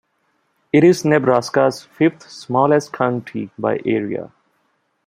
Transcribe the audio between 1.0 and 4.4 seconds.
Nebraska's fifth-smallest county by area.